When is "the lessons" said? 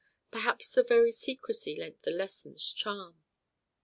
2.01-2.73